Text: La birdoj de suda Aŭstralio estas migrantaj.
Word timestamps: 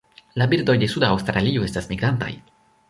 La 0.41 0.47
birdoj 0.53 0.75
de 0.85 0.89
suda 0.95 1.11
Aŭstralio 1.17 1.69
estas 1.69 1.91
migrantaj. 1.95 2.33